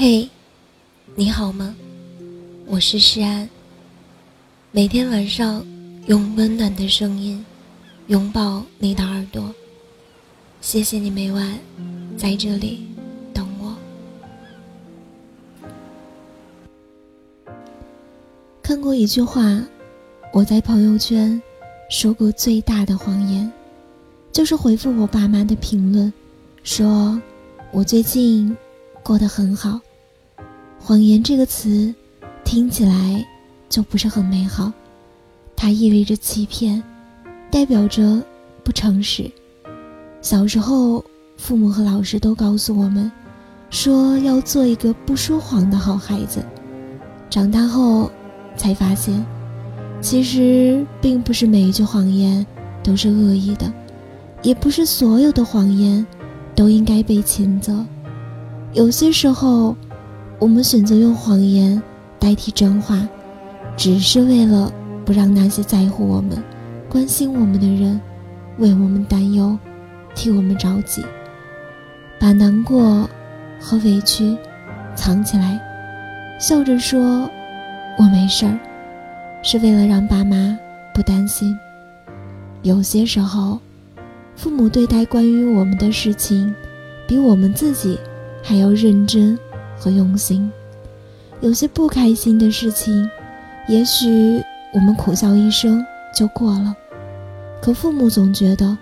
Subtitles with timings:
[0.00, 0.28] 嘿，
[1.16, 1.74] 你好吗？
[2.66, 3.50] 我是诗安。
[4.70, 5.66] 每天晚上
[6.06, 7.44] 用温暖的声音
[8.06, 9.52] 拥抱你的耳朵。
[10.60, 11.58] 谢谢你每晚
[12.16, 12.86] 在这里
[13.34, 13.76] 等我。
[18.62, 19.60] 看过一句话，
[20.32, 21.42] 我在朋友圈
[21.90, 23.50] 说过最大的谎言，
[24.30, 26.12] 就是回复我爸妈的评论，
[26.62, 27.20] 说
[27.72, 28.56] 我最近
[29.02, 29.80] 过得很好。
[30.80, 31.94] 谎言这个词，
[32.44, 33.24] 听起来
[33.68, 34.72] 就不是很美好，
[35.54, 36.82] 它意味着欺骗，
[37.50, 38.22] 代表着
[38.64, 39.30] 不诚实。
[40.22, 41.04] 小时候，
[41.36, 43.10] 父母和老师都告诉我们，
[43.68, 46.42] 说要做一个不说谎的好孩子。
[47.28, 48.10] 长大后，
[48.56, 49.22] 才发现，
[50.00, 52.46] 其实并不是每一句谎言
[52.82, 53.70] 都是恶意的，
[54.42, 56.06] 也不是所有的谎言
[56.54, 57.84] 都应该被谴责。
[58.72, 59.76] 有些时候。
[60.38, 61.82] 我们选择用谎言
[62.16, 63.08] 代替真话，
[63.76, 64.72] 只是为了
[65.04, 66.40] 不让那些在乎我们、
[66.88, 68.00] 关心我们的人
[68.58, 69.58] 为我们担忧、
[70.14, 71.04] 替我们着急。
[72.20, 73.08] 把难过
[73.60, 74.36] 和委屈
[74.94, 75.60] 藏起来，
[76.38, 77.28] 笑着说
[77.98, 78.56] “我没事儿”，
[79.42, 80.56] 是为了让爸妈
[80.94, 81.56] 不担心。
[82.62, 83.58] 有些时候，
[84.36, 86.54] 父母对待关于我们的事情，
[87.08, 87.98] 比我们自己
[88.40, 89.36] 还要认真。
[89.78, 90.50] 和用心，
[91.40, 93.08] 有些不开心的事情，
[93.68, 94.42] 也许
[94.74, 95.84] 我们苦笑一声
[96.14, 96.74] 就过了。
[97.62, 98.76] 可父母总觉得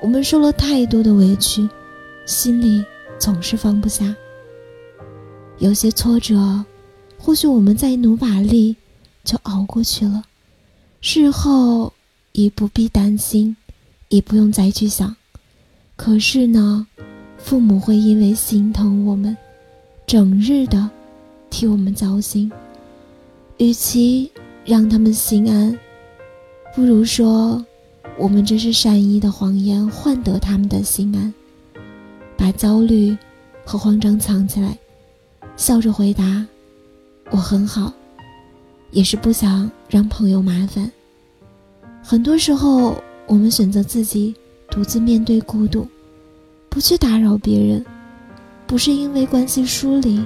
[0.00, 1.68] 我们受了太多的委屈，
[2.26, 2.84] 心里
[3.18, 4.14] 总是放不下。
[5.58, 6.64] 有些挫折，
[7.18, 8.76] 或许我们再努把力
[9.22, 10.22] 就熬过去了，
[11.00, 11.92] 事后
[12.32, 13.56] 也不必担心，
[14.08, 15.14] 也不用再去想。
[15.96, 16.86] 可是呢，
[17.38, 19.36] 父母会因为心疼我们。
[20.14, 20.88] 整日的
[21.50, 22.48] 替我们操心，
[23.56, 24.30] 与其
[24.64, 25.76] 让他们心安，
[26.72, 27.66] 不如说
[28.16, 31.34] 我们这是善意的谎言换得他们的心安。
[32.36, 33.18] 把焦虑
[33.64, 34.78] 和慌张藏起来，
[35.56, 36.46] 笑着回答
[37.32, 37.92] ：“我很好。”
[38.92, 40.88] 也是不想让朋友麻烦。
[42.04, 42.94] 很多时候，
[43.26, 44.32] 我们选择自己
[44.70, 45.84] 独自面对孤独，
[46.68, 47.84] 不去打扰别人。
[48.74, 50.20] 不是因为关系疏离，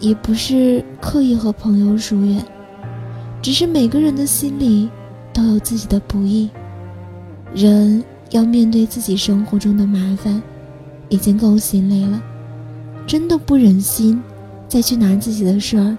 [0.00, 2.42] 也不是刻意和朋友疏远，
[3.42, 4.88] 只是每个人的心里
[5.34, 6.48] 都有自己的不易。
[7.52, 10.42] 人要面对自己生活中的麻烦，
[11.10, 12.22] 已经够心累了，
[13.06, 14.18] 真的不忍心
[14.66, 15.94] 再去拿自己的事儿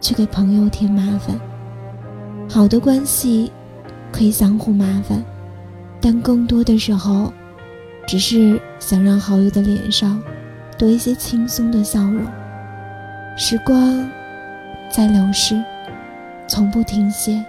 [0.00, 1.36] 去给朋友添麻烦。
[2.48, 3.50] 好的关系
[4.12, 5.24] 可以相互麻烦，
[6.00, 7.32] 但更多的时候，
[8.06, 10.22] 只是想让好友的脸上。
[10.78, 12.24] 多一些轻松的笑容。
[13.36, 14.08] 时光
[14.90, 15.62] 在流逝，
[16.46, 17.44] 从不停歇。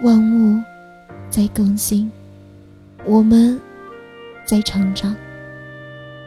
[0.00, 0.60] 万物
[1.30, 2.10] 在更新，
[3.04, 3.60] 我们
[4.44, 5.14] 在成长。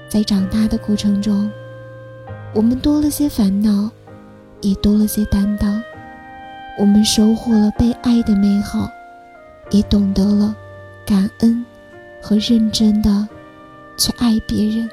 [0.08, 1.52] 在长大的过程中，
[2.54, 3.90] 我们多了些烦恼，
[4.62, 5.82] 也多了些担当。
[6.78, 8.90] 我们收获了被爱的美好，
[9.72, 10.56] 也懂得了
[11.06, 11.66] 感恩
[12.22, 13.28] 和认真的
[13.98, 14.90] 去爱别人。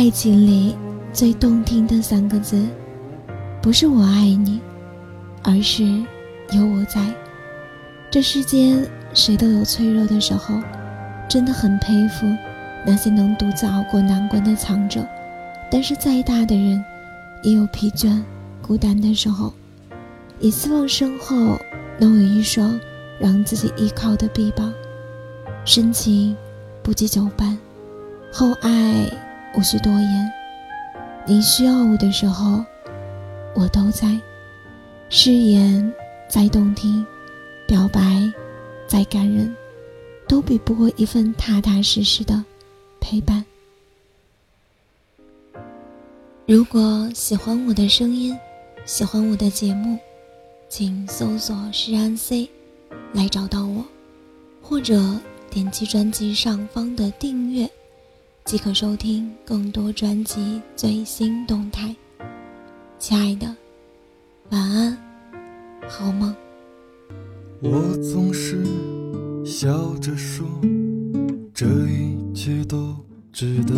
[0.00, 0.74] 爱情里
[1.12, 2.66] 最动听的三个字，
[3.60, 4.58] 不是我爱你，
[5.42, 5.84] 而是
[6.52, 7.14] 有我在。
[8.10, 10.54] 这世间谁都有脆弱的时候，
[11.28, 12.26] 真的很佩服
[12.86, 15.06] 那些能独自熬过难关的强者。
[15.70, 16.82] 但是再大的人，
[17.42, 18.22] 也有疲倦、
[18.62, 19.52] 孤单的时候。
[20.38, 21.60] 也希望身后
[21.98, 22.80] 能有一双
[23.18, 24.72] 让自己依靠的臂膀。
[25.66, 26.34] 深情
[26.82, 27.58] 不及久伴，
[28.32, 29.04] 厚爱。
[29.54, 30.32] 无需多言，
[31.26, 32.64] 你需要我的时候，
[33.54, 34.18] 我都在。
[35.08, 35.92] 誓言
[36.28, 37.04] 再动听，
[37.66, 38.00] 表白
[38.86, 39.54] 再感人，
[40.28, 42.44] 都比不过一份踏踏实实的
[43.00, 43.44] 陪伴。
[46.46, 48.38] 如果喜欢我的声音，
[48.84, 49.98] 喜欢我的节目，
[50.68, 52.48] 请搜索“诗安 C”
[53.12, 53.84] 来找到我，
[54.62, 55.18] 或者
[55.50, 57.68] 点击专辑上方的订阅。
[58.50, 61.94] 即可收听更多专辑最新动态。
[62.98, 63.46] 亲爱的，
[64.48, 64.98] 晚安，
[65.88, 66.34] 好梦。
[67.60, 68.64] 我总是
[69.46, 70.44] 笑着说，
[71.54, 72.96] 这一切都
[73.32, 73.72] 值得。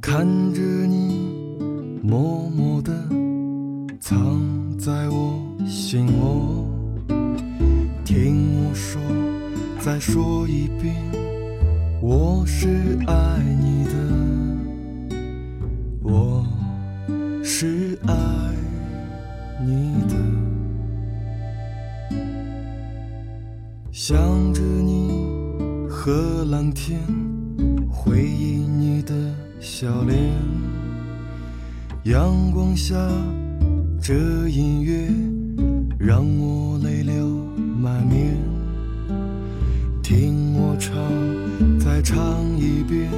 [0.00, 1.20] 看着你
[2.02, 2.94] 默默的
[4.00, 4.40] 藏
[4.78, 5.38] 在我
[5.68, 6.66] 心窝，
[8.06, 8.98] 听我说，
[9.82, 11.25] 再说一遍。
[12.08, 12.68] 我是
[13.08, 13.90] 爱你的
[16.04, 16.46] 我
[17.42, 18.14] 是爱
[19.60, 20.14] 你的。
[23.90, 24.16] 想
[24.54, 25.34] 着你
[25.90, 27.00] 和蓝天
[27.90, 29.12] 回忆你的
[29.58, 30.32] 笑脸
[32.04, 32.94] 阳光下
[34.00, 34.14] 这
[34.48, 35.08] 音乐
[35.98, 37.26] 让我泪流
[37.56, 38.55] 满面。
[42.06, 42.16] 唱
[42.56, 43.10] 一遍，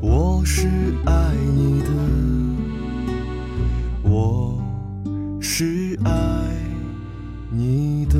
[0.00, 0.66] 我是
[1.06, 1.12] 爱
[1.54, 1.88] 你的，
[4.02, 4.60] 我
[5.40, 6.10] 是爱
[7.48, 8.18] 你的。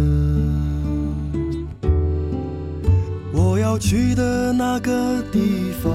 [3.32, 5.92] 我要去的那个地方，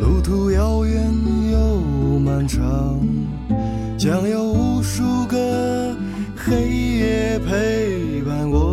[0.00, 1.04] 路途遥远
[1.52, 2.98] 又漫长，
[3.98, 5.94] 将有无数个
[6.34, 8.67] 黑夜陪伴我。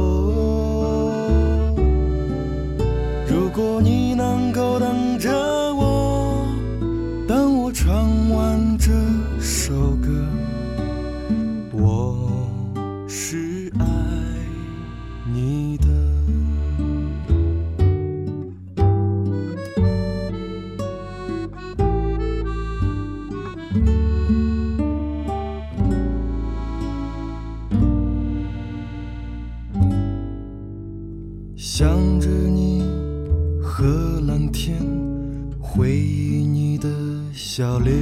[36.76, 36.90] 你的
[37.32, 37.96] 笑脸。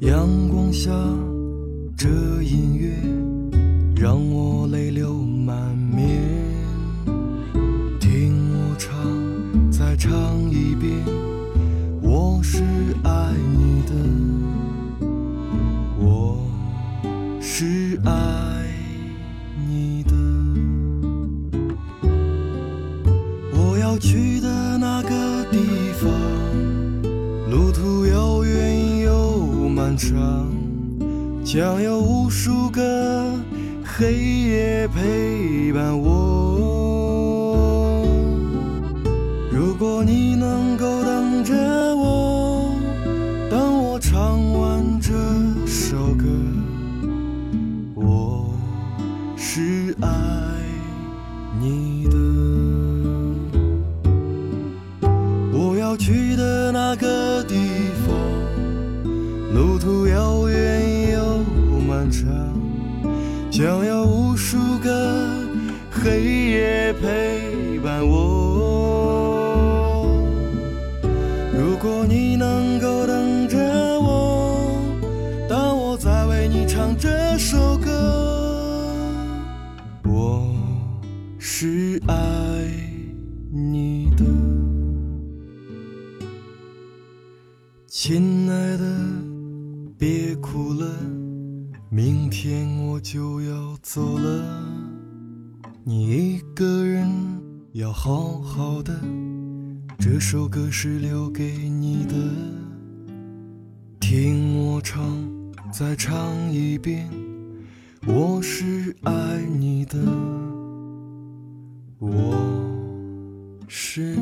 [0.00, 0.90] 阳光下，
[1.96, 2.10] 这
[2.42, 2.92] 音乐
[3.96, 6.20] 让我泪流满面。
[7.98, 8.92] 听我唱，
[9.72, 10.12] 再唱
[10.50, 10.69] 一
[30.00, 30.48] 上，
[31.44, 33.34] 将有无数个
[33.84, 37.28] 黑夜陪伴我。
[39.52, 41.54] 如果你能够等着
[63.50, 65.44] 想要，无数个
[65.90, 70.06] 黑夜陪伴我。
[71.52, 73.58] 如果你能够等着
[74.00, 74.80] 我，
[75.48, 77.90] 当我再为你唱这首歌，
[80.04, 80.54] 我
[81.38, 82.14] 是爱
[83.52, 84.24] 你的。
[87.86, 88.84] 亲爱的，
[91.92, 94.64] 明天我就要走了，
[95.82, 97.10] 你一个人
[97.72, 98.96] 要好好的。
[99.98, 102.14] 这首歌是留给你的，
[103.98, 105.02] 听我唱，
[105.72, 107.10] 再唱一遍，
[108.06, 109.98] 我是爱你的，
[111.98, 112.36] 我
[113.66, 114.16] 是，